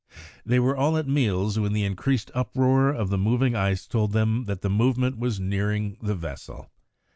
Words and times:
They 0.43 0.59
were 0.59 0.75
all 0.75 0.97
at 0.97 1.07
meals 1.07 1.59
when 1.59 1.73
the 1.73 1.83
increased 1.83 2.31
uproar 2.33 2.89
of 2.89 3.11
the 3.11 3.19
moving 3.19 3.55
ice 3.55 3.85
told 3.85 4.13
them 4.13 4.45
that 4.45 4.61
the 4.61 4.69
movement 4.71 5.19
was 5.19 5.39
nearing 5.39 5.95
the 6.01 6.15
vessel. 6.15 6.71